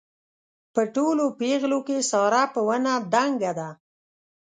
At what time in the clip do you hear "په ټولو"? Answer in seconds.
0.73-1.25